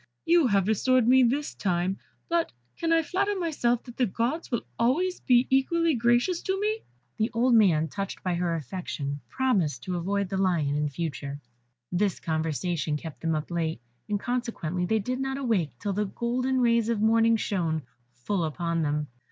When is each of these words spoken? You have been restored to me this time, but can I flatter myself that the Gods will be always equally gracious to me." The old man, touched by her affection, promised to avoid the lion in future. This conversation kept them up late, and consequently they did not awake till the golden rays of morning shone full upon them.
You 0.25 0.47
have 0.47 0.63
been 0.65 0.71
restored 0.71 1.03
to 1.03 1.09
me 1.11 1.21
this 1.21 1.53
time, 1.53 1.99
but 2.27 2.51
can 2.75 2.91
I 2.91 3.03
flatter 3.03 3.37
myself 3.39 3.83
that 3.83 3.97
the 3.97 4.07
Gods 4.07 4.49
will 4.49 4.61
be 4.61 4.65
always 4.79 5.21
equally 5.27 5.93
gracious 5.93 6.41
to 6.41 6.59
me." 6.59 6.79
The 7.17 7.29
old 7.35 7.53
man, 7.53 7.87
touched 7.87 8.23
by 8.23 8.33
her 8.33 8.55
affection, 8.55 9.21
promised 9.29 9.83
to 9.83 9.97
avoid 9.97 10.29
the 10.29 10.37
lion 10.39 10.75
in 10.75 10.89
future. 10.89 11.39
This 11.91 12.19
conversation 12.19 12.97
kept 12.97 13.21
them 13.21 13.35
up 13.35 13.51
late, 13.51 13.79
and 14.09 14.19
consequently 14.19 14.87
they 14.87 14.97
did 14.97 15.19
not 15.19 15.37
awake 15.37 15.77
till 15.77 15.93
the 15.93 16.05
golden 16.05 16.61
rays 16.61 16.89
of 16.89 16.99
morning 16.99 17.37
shone 17.37 17.83
full 18.11 18.43
upon 18.43 18.81
them. 18.81 19.05